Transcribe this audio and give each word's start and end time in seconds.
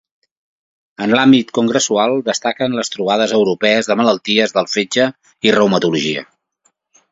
En 1.05 1.11
l’àmbit 1.17 1.51
congressual 1.57 2.15
destaquen 2.29 2.79
les 2.79 2.91
trobades 2.95 3.35
europees 3.41 3.91
de 3.91 3.99
malalties 4.01 4.57
del 4.59 4.73
fetge 4.79 5.09
i 5.51 5.55
reumatologia. 5.61 6.29